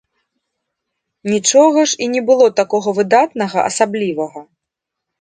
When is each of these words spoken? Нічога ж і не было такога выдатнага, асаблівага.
Нічога 1.33 1.79
ж 1.93 2.01
і 2.07 2.09
не 2.15 2.21
было 2.31 2.47
такога 2.63 2.97
выдатнага, 2.99 3.59
асаблівага. 3.71 4.41